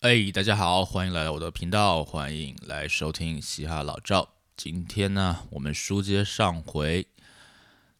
[0.00, 4.36] 哎，大家好，欢迎来到我的频道，欢迎来收听嘻哈老赵。
[4.56, 7.04] 今天呢，我们书接上回，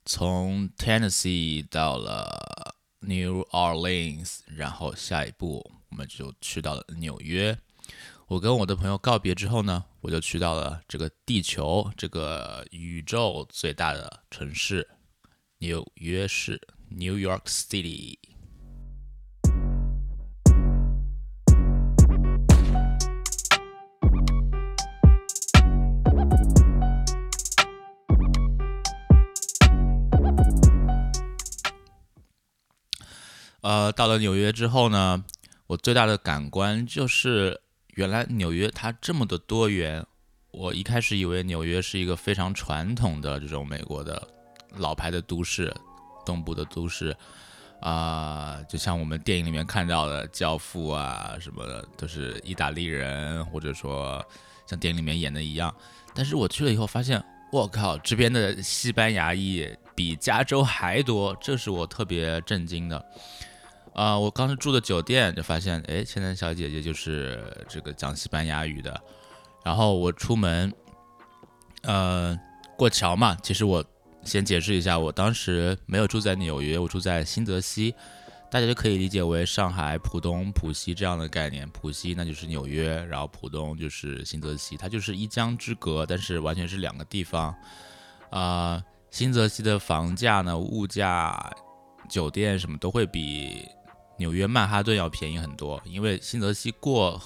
[0.04, 7.58] 从 Tennessee 到了 New Orleans，然后下一步我们就去到了纽约。
[8.28, 14.88] 我跟我的朋友告别之后呢，我就去到了这个地球、这个宇宙最大的城市——
[15.58, 16.60] 纽约市
[16.90, 18.16] （New York City）。
[33.68, 35.22] 呃，到了纽约之后呢，
[35.66, 40.02] 我最大的感官就是，原来纽约它这么的多元。
[40.52, 44.26] 我一开始以为纽约是一个非常传统的这种美国的
[44.78, 45.70] 老牌的都市，
[46.24, 47.14] 东部的都市，
[47.82, 54.24] 啊，就像我们电影里面看到的《教父》啊什么的，都是意大利人，或者说
[54.66, 55.74] 像电影里面演的一样。
[56.14, 63.04] 但是我去了以后发现，我靠，这边的西班牙裔比加州还多，这是我特别震惊的。
[63.98, 69.02] 啊，我刚才住的酒店就发现，哎，现在小姐姐就是这个讲西班牙语的。
[69.64, 70.72] 然后我出门，
[71.82, 72.38] 呃，
[72.76, 73.36] 过桥嘛。
[73.42, 73.84] 其实我
[74.22, 77.92] 先解释一下，我当时没有住在纽约，我住在新泽西，
[78.48, 81.68] 大家就可以理解为上海浦东、浦西这样的概念。
[81.70, 87.52] 浦西那就是纽约，然后浦东就是新泽西，它就是一江之隔，但是完全是两个地方。
[88.30, 91.52] 啊，新泽西的房价呢，物价、
[92.08, 93.66] 酒店什么都会比。
[94.18, 97.20] 纽约曼哈顿要便宜很多，因为新泽西过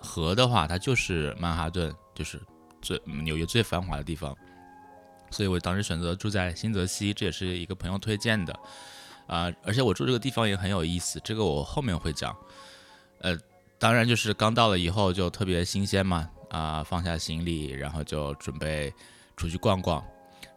[0.00, 2.40] 河的话，它就是曼哈顿，就是
[2.82, 4.36] 最纽约最繁华的地方，
[5.30, 8.52] 所以我当时选择住在新泽西，这也是一个朋友推荐的
[9.26, 9.50] 啊。
[9.62, 12.36] 而且我住这个地方也很有意思，这个我后面会讲。
[13.20, 13.36] 呃，
[13.78, 18.92] 当然就是刚到了以后就特别新鲜嘛，啊，放下行李，然后就准备
[19.36, 20.04] 出去逛逛。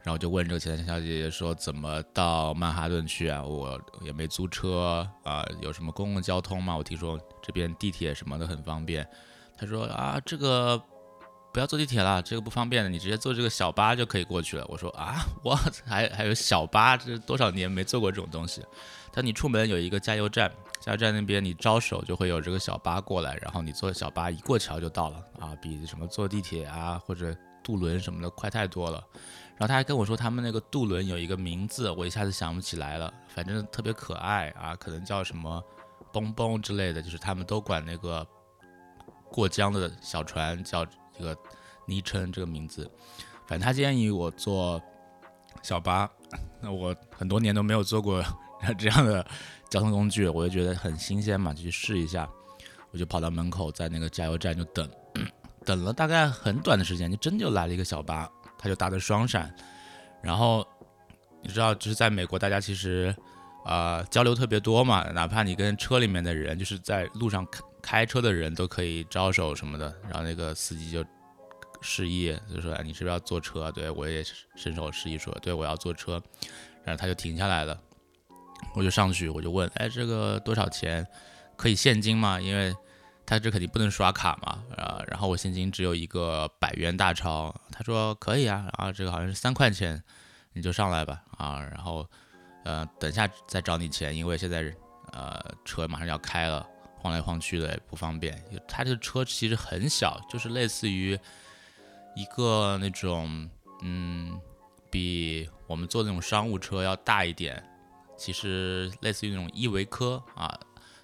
[0.03, 3.43] 然后就问这个前台小姐姐说：“怎么到曼哈顿去啊？
[3.43, 6.75] 我也没租车啊，有什么公共交通吗？
[6.75, 9.07] 我听说这边地铁什么的很方便。”
[9.55, 10.81] 她说：“啊，这个
[11.53, 15.53] 不要坐地铁了，这个不方便的，你直接坐这个小巴就可以过去了。”我说：“啊，我
[15.85, 18.65] 还还有小巴，这多少年没坐过这种东西。”
[19.13, 29.03] 她你出门有一个加油站，加油站那边你招手就会有这个小巴过来，然后你坐小巴一过桥就到了啊，比什么坐地铁啊或者渡轮什么的快太多了。”
[29.57, 35.63] 然后他还跟我说，他们那个渡轮有一个名字，我一下子想不起来了，反正特别可爱啊，可能叫什么
[36.11, 38.25] “蹦蹦”之类的，就是他们都管那个
[39.29, 40.83] 过江的小船叫
[41.19, 41.37] 一个
[41.85, 42.89] 昵称，这个名字。
[43.45, 44.81] 反正他建议我坐
[45.61, 46.09] 小巴，
[46.59, 48.23] 那我很多年都没有坐过
[48.79, 49.23] 这样的
[49.69, 52.27] 交通工具，我就觉得很新鲜嘛，就去试一下。
[52.91, 54.89] 我就跑到门口，在那个加油站就等，
[55.65, 58.29] 等了大概很短的时间，就真就来了一个小巴。
[58.63, 59.51] 他就打的双闪，
[60.21, 60.63] 然后
[61.41, 63.11] 你知道，就是在美国，大家其实
[63.65, 71.03] 啊交流特别多嘛，哪怕你跟车里面的人，就是在路上开开车的人都可以招手什么的，然后那个司机就
[71.81, 73.71] 示意，就说你是不是要坐车？
[73.71, 74.23] 对我也
[74.55, 76.21] 伸手示意说，对我要坐车，
[76.83, 77.75] 然后他就停下来了，
[78.75, 81.03] 我就上去，我就问，哎，这个多少钱？
[81.57, 82.39] 可以现金吗？
[82.39, 82.71] 因为
[83.31, 90.03] 他这肯定不能刷卡嘛，啊，然后我现金只有一个百元大钞，他说可以啊，然后这个好像是三块钱，
[90.51, 92.05] 你就上来吧，啊，然后，
[92.65, 94.69] 呃，等下再找你钱，因为现在
[95.13, 98.37] 呃车马上要开了，晃来晃去的也不方便。
[98.67, 101.17] 他这个车其实很小，就是类似于
[102.17, 103.49] 一个那种，
[103.81, 104.37] 嗯，
[104.89, 107.63] 比我们坐那种商务车要大一点，
[108.17, 110.59] 其实类似于那种依维柯啊。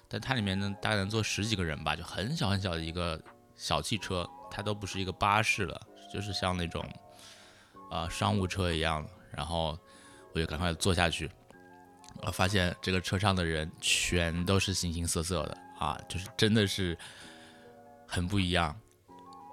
[0.08, 3.20] 但它里面呢，大概能坐十几个人吧，就很小很小的一个
[3.54, 5.80] 小汽车，它都不是一个巴士了，
[6.12, 6.82] 就是像那种
[7.90, 9.06] 啊商务车一样。
[9.30, 9.78] 然后
[10.32, 11.30] 我就赶快坐下去，
[12.22, 16.96] 我发现这个车上的人全都是形形色色的啊，就是真的是
[18.06, 18.74] 很不一样，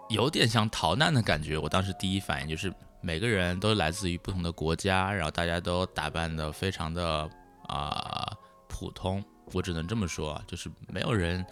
[0.10, 1.58] 有点像逃难的感觉。
[1.58, 7.30] 我当时第一反应就是每个人都来自于不同的国家，然后大家都打扮的非常的
[7.68, 8.32] 啊
[8.70, 9.24] 普通。
[9.54, 11.46] 我只能这么说，就是没有人，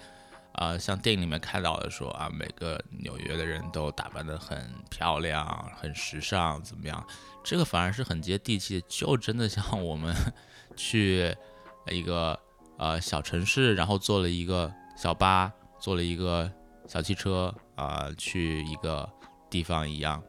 [0.54, 7.06] 啊，像电影里面看到的说啊，每个纽约的人都打扮得很漂亮、很时尚，怎么样？
[7.44, 10.16] 这个反而是很接地气，就真的像我们
[10.75, 11.36] 去
[11.88, 12.40] 一个
[12.78, 16.51] 呃小城市，然后坐了一个小巴，坐了一个
[16.88, 19.10] 小汽车啊，去一个
[19.50, 20.22] 地方一样，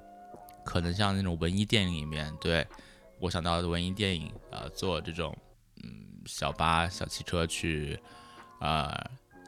[0.65, 2.67] 可能像那种文艺电影里面，对
[3.21, 5.37] 我想到的文艺电影啊，做这种
[5.83, 6.14] 嗯。
[6.27, 7.99] 小巴、小汽车去，
[8.61, 8.93] 呃，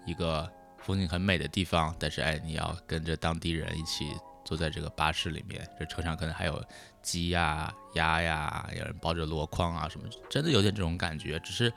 [0.04, 4.14] 一个风景很美的地方，但是哎，你要跟着当地人一起
[4.44, 6.64] 坐在这个巴士里面，这车上可能还有
[7.02, 11.38] 鸡呀、鸭呀，有人抱着箩筐啊什么，真的有点这种感觉。
[11.40, 11.72] 只是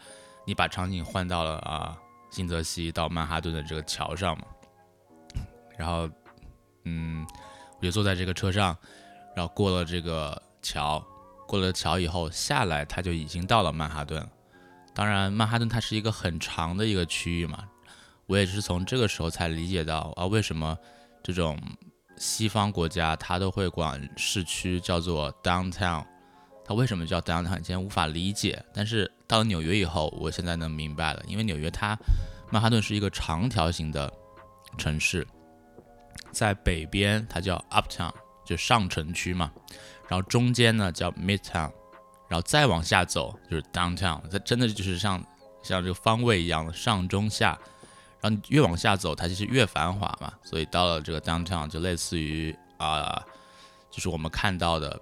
[0.45, 1.97] 你把场景换到了啊，
[2.31, 4.45] 新泽西到曼哈顿的这个桥上嘛，
[5.77, 6.09] 然后
[6.85, 7.25] 嗯，
[7.79, 8.77] 我就坐在这个车上，
[9.35, 11.03] 然后过了这个桥，
[11.47, 14.29] 过了桥以后下来，他就已经到了曼哈顿了。
[14.94, 17.63] 当然，曼哈顿它是一个很长的一个区域嘛。
[18.25, 20.77] 我也是从这个时候才理解到啊，为什么
[21.24, 21.59] 这种
[22.18, 26.06] 西方国家它都会管市区叫做 downtown，
[26.63, 27.59] 它为什么叫 downtown？
[27.59, 31.24] 以前无法理解，但是到了纽约以后，我现在能明白了。
[31.27, 31.97] 因为纽约它
[32.51, 34.12] 曼哈顿是一个长条形的
[34.77, 35.25] 城市，
[36.31, 38.13] 在北边它叫 uptown，
[38.45, 39.51] 就上城区嘛，
[40.07, 41.71] 然后中间呢叫 midtown，
[42.29, 45.21] 然后再往下走就是 downtown，它真的就是像
[45.61, 47.59] 像这个方位一样的上中下。
[48.21, 53.25] 然后你越往下走，它其实越繁华嘛，所以到了这个 downtown 就类似于啊，
[53.89, 54.99] 就是我们看到的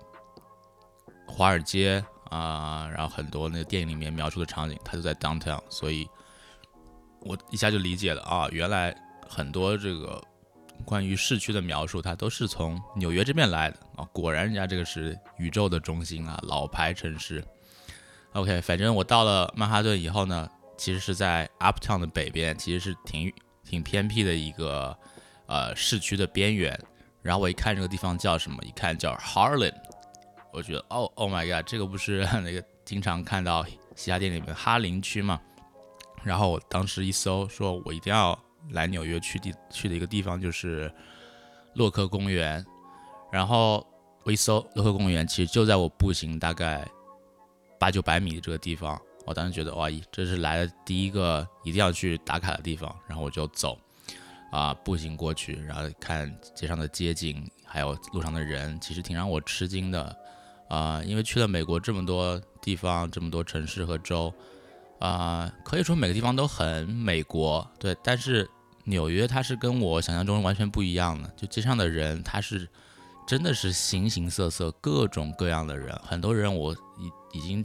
[1.25, 6.07] 华尔街啊，然后很多那个电影里面描述的场景，它就在 downtown，所以
[7.21, 8.95] 我一下就理解了啊，原来
[9.27, 10.23] 很多这个
[10.85, 17.43] 关于市区的描述，它都是从纽约这边来的啊，果然人家这个是宇宙的中心啊，老牌城市。
[18.33, 20.49] OK，反正我到了曼哈顿以后呢。
[20.79, 23.33] 其实是在 Uptown 的北边，其实是挺
[23.63, 24.95] 挺偏僻的一个
[25.47, 26.79] 呃市区的边缘。
[27.23, 29.73] 然后我一看这个地方叫什么，一看叫 Harlem，
[30.53, 33.65] 我觉得哦，Oh my God，这个不是 那个经常看到
[33.95, 35.41] 嘻哈电影里面哈林区吗？
[36.21, 38.39] 然后我当时一搜，说我一定要
[38.71, 40.91] 来纽约去地去的一个地方就是
[41.73, 42.65] 洛克公园。
[43.31, 43.85] 然后
[44.23, 46.87] 我一搜洛克公园，其实就在我步行大概
[47.79, 48.99] 八九百米的这个地方。
[49.25, 53.77] 我当时觉得哇，这是来的第一个一定要去打卡的地方，然后我就走，
[54.53, 60.17] 啊，步行过去，然后看街上的街景，还有路上的人，其实挺让我吃惊的，
[60.69, 64.33] 啊，因为去了美国这么多地方，这么多城市和州，
[64.99, 68.49] 啊，可以说每个地方都很美国，对，但是
[68.87, 72.67] 纽约它是跟我想象中完全不一样的，就街上的人，他是
[73.27, 77.63] 真的是形形色色，各种各样的人，很多人我已已经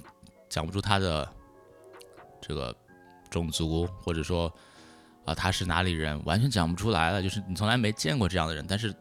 [0.51, 1.27] 讲不出他的。
[2.45, 2.75] 这个
[3.31, 4.53] 种族，或者说
[5.25, 7.23] 啊，他是哪里人，完全讲不出来了。
[7.23, 8.93] 就是你从来没见过这样的人，但是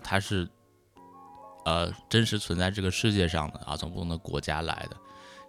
[0.00, 0.48] 他是
[1.64, 4.96] 呃真实存在这个世界上的啊，从不同的国家来的，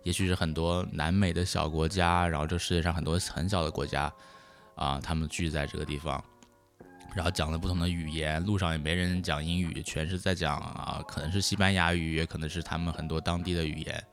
[0.01, 4.11] 也许是很多南美的小国家，然后这世界上很多很小的国家
[4.75, 6.23] 啊，他们聚在这个地方，
[7.15, 14.03] 然后讲了不同的语言，路上也没人讲英语，全是在讲啊，可能是西班牙语，也可能是他们很多当地的语言。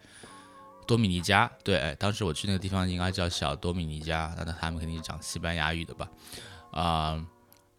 [0.85, 6.09] 多米尼加，对，当时我去那个地方应该叫小多米尼加，那他们肯定是讲西班牙语的吧？
[6.73, 7.27] 啊，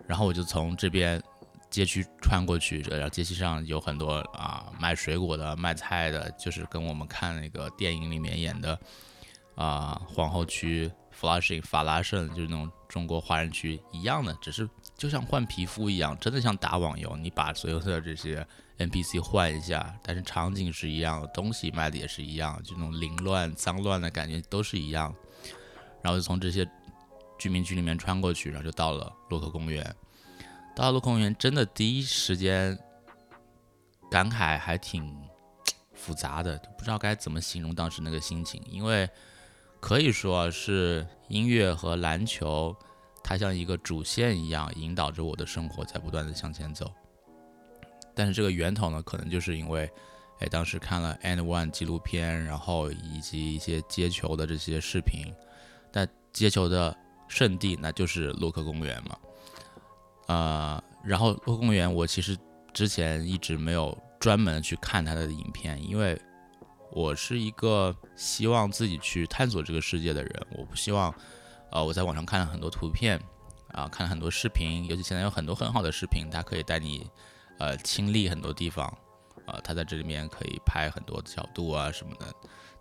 [0.08, 1.22] 然后我就从这边
[1.70, 8.80] 街区穿过去，然后街区上有很多啊卖水果的、卖菜的，就是跟我们看那个电影里面演的
[9.56, 10.90] 啊皇后区、
[11.20, 18.46] Flushing、法拉盛，就是那种中国华人区一样的，只是就像换皮肤一样，真的像打网游，你把所有的这些。
[18.80, 25.14] NPC 换一下，但是场景是一样，东西卖的也是一样，就那种凌乱、脏乱的感觉都是一样。
[26.02, 26.68] 然后就从这些
[27.38, 29.96] 居民区里面穿过去，然后就到了洛克公园。
[30.76, 32.78] 到了洛克公园，真的第一时间
[34.10, 35.16] 感慨还挺
[35.94, 39.08] 复杂的，不知道该怎么形容当时那个心情，因为
[39.84, 42.74] 可以说是音乐和篮球，
[43.22, 46.90] 它像一个主线一样，引导着我的生活在不断的向前走。
[48.16, 49.92] 但是这个源头呢，可能就是因为，
[50.40, 55.34] 哎，当时看了《And One》纪录片，然后以及一些接球的这些视频。
[55.92, 56.96] 但接球的
[57.28, 59.18] 圣地那就是洛克公园嘛，
[60.28, 62.38] 呃，然后洛克公园我其实
[62.72, 66.18] 之前一直没有专门去看它的影片，因为
[66.94, 71.14] 我是一个希望自己去探索这个世界的人，我不希望，
[71.72, 73.20] 呃，我在网上看了很多图片，
[73.70, 77.10] 啊，看了很多视频，尤其现在有很多很好的视频，它可以带你。
[77.60, 78.86] 呃，亲历很多地方，
[79.46, 82.26] 啊，他在这里面可以拍很多角度啊什么的，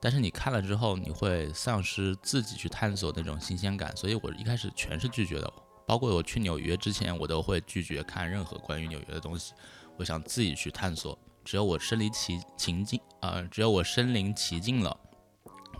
[0.00, 5.52] 但是你看了之后，你会丧失自己去探索那种新鲜感，所以我一开始全是拒绝的，
[5.86, 9.52] 包括我去纽约之前，我都会拒绝看任何关于纽约的东西，
[9.98, 14.96] 我想自己去探索，只有我身临其情境，啊，只有我身临其境了，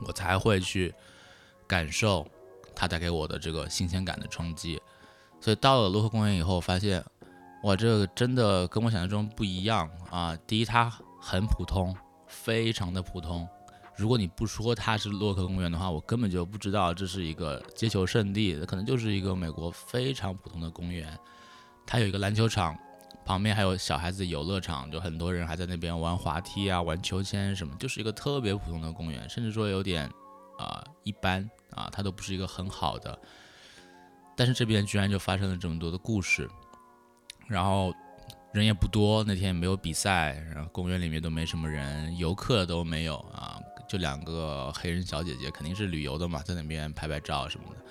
[0.07, 0.95] 我才会去
[1.67, 2.27] 感受
[2.75, 4.81] 它带给我的这个新鲜感的冲击，
[5.41, 7.05] 所以到了洛克公园以后，发现。
[7.63, 10.37] 哇，这个真的跟我想象中不一样啊！
[10.49, 13.49] 第一，它很普通，非常的普通，
[13.97, 21.17] 如果你不说它是洛克公园的话，我根本就不知道这是一个街球圣地，可能就是一个美国非常普通的公园。
[21.87, 22.77] 它有一个篮球场，
[23.33, 30.07] 旁边还有小孩子游乐场，就很多人还在那边玩滑梯啊、玩秋千什么，就是一个特别普通的公园，甚至说有点
[30.59, 33.19] 啊一般啊，它都不是一个很好的。
[34.37, 36.47] 但是这边居然就发生了这么多的故事，
[37.49, 37.91] 然后
[38.53, 43.59] 人也不多，那天也没有比赛，然后公园里面都没什么人，游客都没有啊。
[43.89, 47.83] 就两个黑人小姐姐，肯定是旅游的嘛，在那边拍拍照什么的。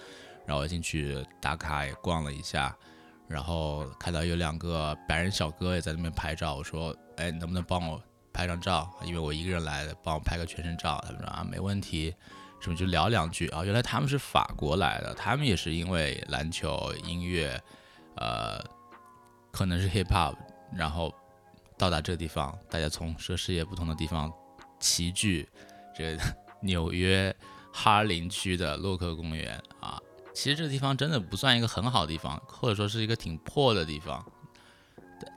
[0.45, 2.77] 然后进去打卡也逛了一下，
[3.31, 6.55] 然后看到有两个白人小哥也在那边拍照。
[6.55, 8.01] 我说：“哎，能不能帮我
[8.33, 8.91] 拍张照？
[9.05, 12.13] 因为我一个人来的，帮我拍个全身照。”他们说：“啊，没问题。”
[12.61, 13.63] 什么就聊两句啊？
[13.63, 17.59] 原来他们是法国来的，他们也是因为篮球、音乐，
[18.17, 18.63] 呃，
[19.51, 20.35] 可能是 hip hop，
[20.71, 21.11] 然后
[21.75, 24.31] 到达这个地方，大家从涉世界不同的地方
[24.79, 25.49] 齐聚。
[25.97, 26.15] 这
[26.61, 27.35] 纽约
[27.73, 29.99] 哈林区的洛克公园啊，
[30.33, 34.25] 其实这个地方真的不算一个很好的地方，或者说是一个挺破的地方。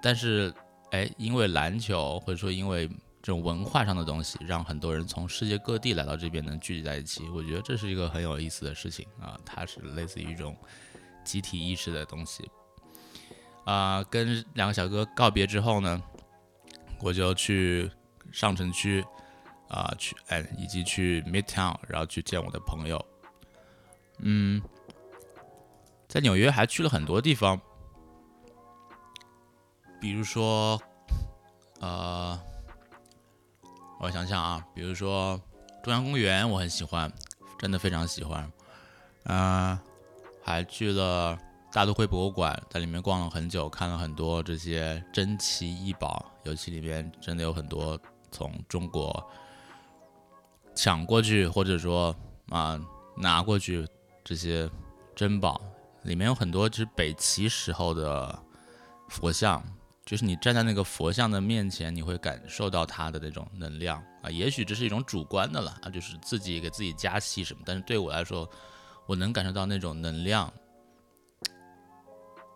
[0.03, 0.53] 但是，
[0.91, 2.89] 哎，因为篮球或者说因为
[3.23, 9.39] 这种文化上的东西，让很多人从世界各地来到这边能聚集在一起，我觉得这是一个很有意思的事情啊。
[9.45, 10.57] 它是类似于一种
[11.25, 12.51] 集体意识的东西。
[13.65, 16.03] 啊，跟两个小哥告别之后呢，
[17.01, 17.91] 我就去
[18.33, 19.05] 上城区。
[19.67, 23.05] 啊，去哎，以及去 Midtown，然后去见我的朋友。
[24.19, 24.63] 嗯，
[26.15, 27.61] 在纽约还去了很多地方，
[30.01, 30.81] 比如说，
[31.81, 32.39] 呃，
[33.99, 35.37] 我想想啊，比如说
[35.83, 37.13] 中央公园，我很喜欢，
[37.59, 38.49] 真的非常喜欢。
[39.25, 39.77] 嗯，
[40.41, 41.37] 还去了
[41.73, 47.99] 大都会博物馆，在里面逛了很久，看了很多这些珍奇异宝，尤其里面真的有很多
[48.31, 49.29] 从中国。
[50.77, 52.15] 抢过去，或者说
[52.51, 52.81] 啊
[53.17, 53.85] 拿过去
[54.23, 54.71] 这些
[55.17, 55.61] 珍宝，
[56.05, 58.39] 里面有很多就是北齐时候的
[59.09, 59.63] 佛像，
[60.05, 64.31] 就是你站在那个佛像的面前，你会感受到它的那种能量啊。
[64.31, 67.63] 也许这是一种主观的了啊，就是自己给自己加戏什么。
[67.65, 68.49] 但是对我来说，
[69.07, 70.53] 我能感受到那种能量，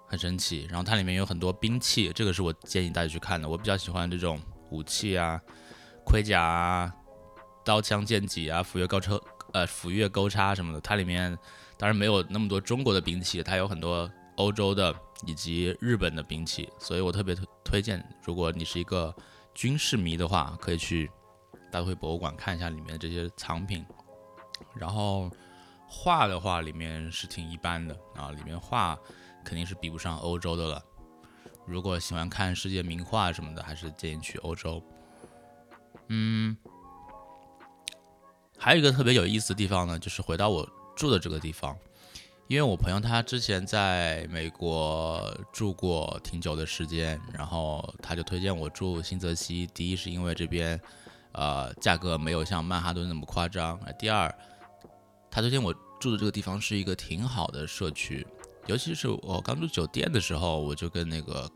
[0.07, 0.67] 很神奇。
[0.69, 3.49] 然后它里面有很多兵器，这个是我建议大家去看的。
[3.49, 4.41] 我比较喜欢这种
[4.71, 5.41] 武器啊，
[6.05, 6.95] 盔甲啊。
[7.65, 9.21] 刀枪剑戟啊，斧钺钩叉，
[9.53, 11.37] 呃，斧钺钩叉什么的，它里面
[11.79, 14.95] 当然没有那么多中国的兵器，它有很多欧洲的
[15.27, 19.15] 以及日本的兵器，所以我特别推推荐，如果你是一个
[19.55, 21.09] 军事迷的话，可以去
[21.71, 23.87] 大都会博物馆看一下里面的这些藏品。
[24.75, 25.31] 然后
[25.87, 28.99] 画的话，里面是挺一般的啊，里面画
[29.45, 30.83] 肯定是比不上欧洲的了。
[31.65, 34.83] 如果喜欢看世界名画什么的，还是建议去欧洲。
[36.09, 36.57] 嗯。
[38.61, 41.79] 还有一个特别有意思的地方呢，就是回到我住的这个地方，
[42.49, 49.65] 因为我朋友他之前在美国住过挺久的时间，然后他就推荐我住新泽西。
[49.73, 50.79] 第一是因为这边，
[51.31, 54.29] 呃，价格没有像曼哈顿那么夸张；第二，
[55.31, 58.27] 他推荐我住的这个地方是一个挺好的社区，
[58.67, 61.49] 尤其是我刚住酒店的时候，我就跟那个。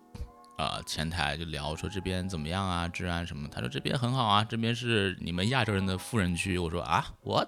[0.59, 3.49] 呃，前台就聊说这边怎么样啊，治安什么？
[3.49, 6.57] 他说这边很好啊，这边是你们亚洲人的富人区。
[6.57, 7.45] 我说啊，我，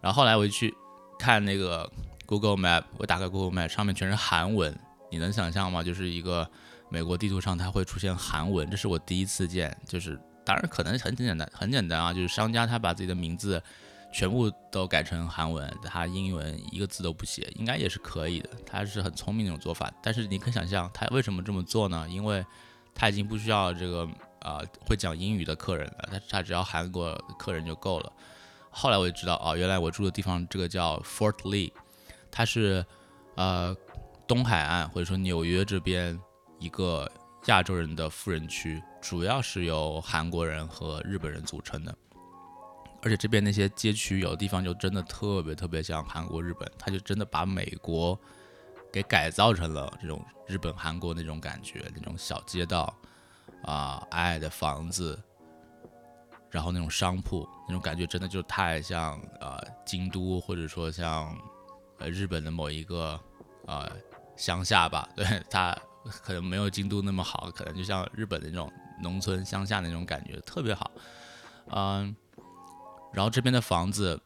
[0.00, 0.74] 然后后来我就去
[1.18, 1.90] 看那个
[2.26, 4.78] Google Map，我打开 Google Map，上面全是韩文，
[5.10, 5.82] 你能想象吗？
[5.82, 6.48] 就是一个
[6.88, 9.76] 美国地图上它会出现韩文，这是我第一次见。
[9.86, 13.62] 就是当然可能很简单，很简单啊，就是商家他把自己的名字。
[14.12, 18.50] 全部都改成韩文，他英文一个字都不写，应该也是可以的。
[18.66, 22.08] 他是很聪明那种做法，但是你可以想象他为什么这么做呢？
[22.10, 22.44] 因为
[22.92, 24.04] 他已经不需要这个
[24.40, 28.12] 啊会讲英语的客人了，他他只要韩国客人就够了。
[28.70, 31.72] 后来我就知道哦，原来我住的地方这个叫 Fort Lee，
[32.30, 32.84] 它是
[33.34, 33.76] 呃
[34.26, 36.18] 东海岸或者说纽约这边
[36.58, 37.10] 一个
[37.46, 41.94] 亚洲人的富人区，主要是由韩国人和日本人组成的。
[43.02, 48.18] 而且这边那些街区有的地方就真的特别特别像韩国、日本，他就真的把美国
[48.92, 52.94] 给改造成了这种日本、韩国那种感觉，那种小街道
[53.62, 55.18] 啊、矮矮的房子，
[56.50, 61.36] 然后那种商铺，那种感觉真的就太像呃京都，或者说像
[61.98, 63.18] 呃日本的某一个
[63.66, 63.90] 呃
[64.36, 65.08] 乡下吧。
[65.14, 65.76] 对，它
[66.22, 70.90] 可能没有京都那么好，可能就像日本的那种农村乡下那种感觉，特别好，
[71.68, 72.14] 嗯。
[73.12, 74.20] 然后这边的房子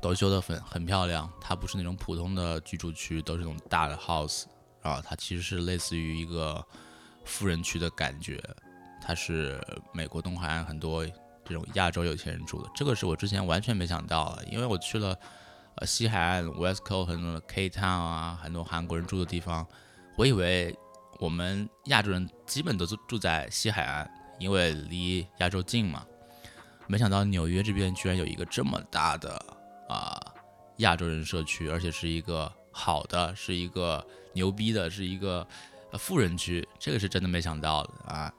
[0.00, 4.44] 都修得很很漂亮，它不是那种普通的居住区，都是那种大的 house
[4.80, 6.66] 啊，它其实是类似于一个
[7.26, 8.42] 富人区的感觉。
[9.02, 11.06] 它是美国东海岸很多
[11.50, 15.18] 这种亚洲有钱人住的，这个是我之前完全没想到的，因为我去了
[15.74, 19.66] 呃西海岸 West Coast 很多 K Town 啊，很多韩国人住的地方，
[20.16, 20.72] 我以为
[21.18, 26.06] 我们亚洲人基本都住住在西海岸，因为离亚洲近嘛。
[26.86, 29.34] 没想到纽约这边居然有一个这么大的
[29.88, 30.20] 啊
[30.76, 35.44] 亚洲人社区，而且是一个好的，是一个牛逼的，是一个
[35.98, 38.32] 富人区，这个是真的没想到的啊。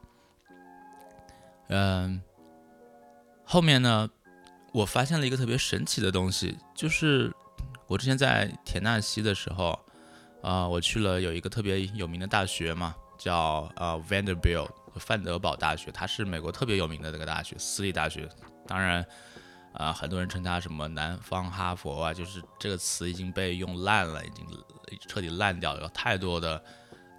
[1.74, 2.22] 嗯，
[3.52, 4.10] 后面呢，
[4.72, 7.30] 我发现了一个特别神奇的东西，就是
[7.86, 9.78] 我之前在田纳西的时候，
[10.42, 18.26] 啊，我去了有一个特别有名的大学嘛，叫呃 Vanderbilt 范德堡大学，它是美国特别有名的这个大学，私立大学。
[18.66, 19.06] 当然，
[19.74, 24.48] 啊，很多人称它什么南方哈佛啊，就是这个词已经被用烂了，已经
[25.10, 26.64] 彻底烂掉了，有太多的。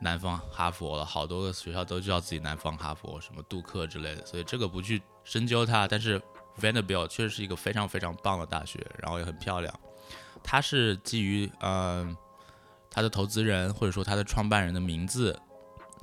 [0.02, 5.86] 南方哈佛了，好多个学校都叫自己南方哈佛，什么杜克之类的，所以这个不去深究它。
[5.86, 6.20] 但是
[6.60, 9.72] Vanderbilt 确实是一个非常非常棒的大学，然后也很漂亮。
[10.42, 12.16] 它是基于嗯，
[12.90, 15.38] 它的投资人或者说它的创办人的名字，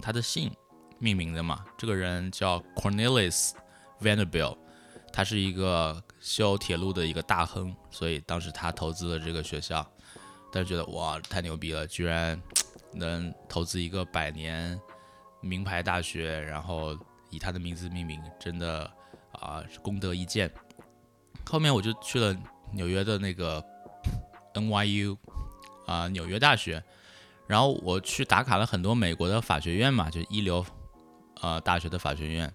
[0.01, 0.49] 他的姓
[0.97, 1.65] 命名的嘛。
[1.77, 3.51] 这个人叫 Cornelius
[4.01, 4.57] Vanderbilt，
[5.11, 9.85] 他是一个修铁路的一个大亨，所以当时他投资了这个学校，
[10.53, 12.41] 但是觉得哇，太牛逼了，居然。
[12.93, 14.79] 能投资一个百年
[15.41, 16.97] 名牌大学，然后
[17.29, 18.89] 以他的名字命名，真的
[19.31, 20.51] 啊功德一件。
[21.45, 22.35] 后面我就去了
[22.73, 23.63] 纽约的那个
[24.53, 25.17] NYU
[25.85, 26.83] 啊纽约大学，
[27.47, 30.65] 然后我去打卡了很多美国的法学院嘛，就一流
[31.41, 32.53] 呃大学的法学院，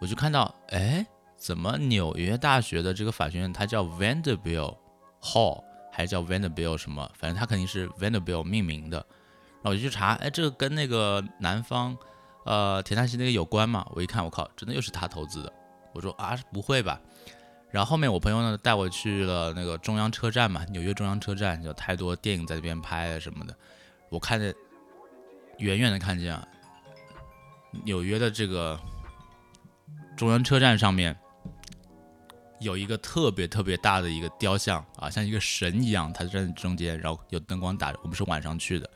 [0.00, 1.04] 我就看到哎，
[1.36, 4.76] 怎么纽约大学的这个法学院它叫 Vanderbilt
[5.20, 7.10] Hall，还叫 Vanderbilt 什么？
[7.18, 9.04] 反正它肯定是 Vanderbilt 命名的。
[9.62, 11.96] 然后我就去查，哎，这个跟那个南方，
[12.44, 13.86] 呃，田纳西那个有关吗？
[13.94, 15.52] 我一看，我靠，真的又是他投资的。
[15.94, 17.00] 我说啊，不会吧？
[17.70, 23.56] 然后后面我朋友呢带我去了那个中央车站嘛，纽约中央车站，有太多电影在这边拍啊什么的。
[24.08, 24.52] 我看见，
[25.58, 26.46] 远远的看见啊，
[27.84, 28.78] 纽约的这个
[30.16, 31.16] 中央车站上面
[32.60, 37.98] 有一个特别特别大的一个雕像啊，像一个神一样，他站在中间，然后有灯光打着。
[38.02, 38.90] 我们是晚上去的。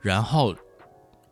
[0.00, 0.54] 然后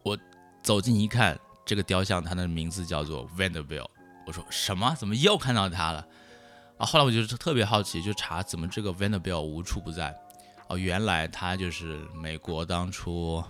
[0.03, 0.17] 我
[0.63, 3.89] 走近一看，这个雕像，它的名字叫做 Vanderbilt。
[4.27, 4.95] 我说什么？
[4.99, 6.07] 怎么又看到它了？
[6.77, 6.87] 啊！
[6.87, 10.15] 后来我就特别好奇，就查怎么这个 Vanderbilt 无处不在。
[10.69, 13.43] 哦，原来他就是美国当初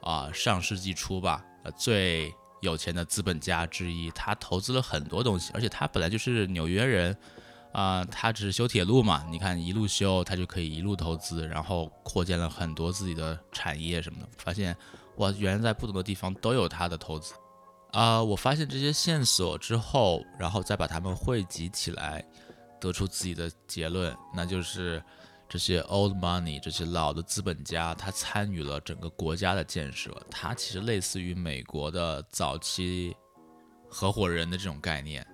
[0.00, 1.44] 啊上世纪初吧，
[1.76, 4.10] 最有钱的资本家之一。
[4.12, 7.16] 他投资了很多东西，而且他本来就是纽约人。
[7.72, 14.28] 啊，他只是修铁路嘛，你看一路修，他就可以一路投资，然后扩建了很多自己的产业什么的。
[14.36, 14.76] 发现
[15.16, 17.34] 哇，原来在不同的地方都有他的投资。
[17.92, 22.24] 啊，我发现这些线索之后，然后再把它们汇集起来，
[22.80, 25.02] 得出自己的结论，那就是
[25.48, 33.14] 这些 old money，这些老的资本家，他参与了整个国家的建设，他其实类似于美国的早期
[33.88, 35.26] 合伙人的这种概念。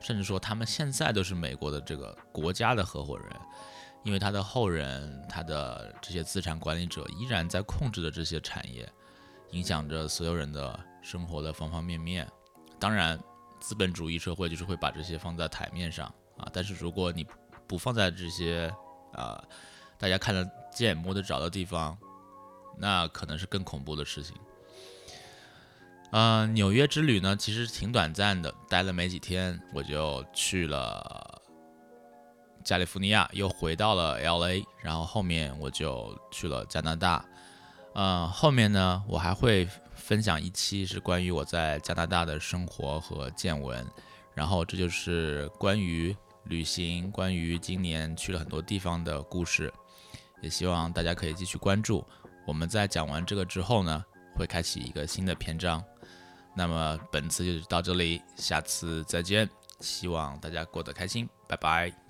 [0.00, 3.28] 甚至说，他们现在都是美国的这个国家的合伙人，
[4.02, 8.90] 因为他的后人、他的这些资产管理者依然在控制着这些产业，
[9.50, 12.26] 影响着所有人的生活的方方面面。
[12.78, 13.18] 当然，
[13.60, 16.06] 资本主义社会就是会把这些放在台面上
[16.38, 17.26] 啊，但是如果你
[17.66, 18.72] 不放在这些
[19.12, 19.44] 啊
[19.98, 21.96] 大家看得见、摸得着的地方，
[22.78, 24.34] 那可能是更恐怖的事情。
[26.12, 31.40] 嗯，纽约之旅呢，其实挺短暂的，待了没几天，我就去了
[32.64, 37.24] 加利福尼亚，又回到了 L A，然后后面我就去了加拿大。
[37.94, 43.86] 嗯，后面呢，我还会分享一期是关于我在加拿大的生活和见闻，
[44.34, 49.72] 然后这就是关于旅行，关于今年去了很多地方的故事，
[50.42, 52.04] 也希望大家可以继续关注。
[52.46, 55.80] 我们在讲完这个之后呢，会开启一个新的篇章。
[56.54, 59.48] 那么本次就到这里，下次再见，
[59.80, 62.09] 希望大家过得开心，拜拜。